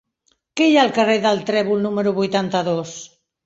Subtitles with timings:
[0.61, 2.99] Què hi ha al carrer del Trèvol número vuitanta-dos?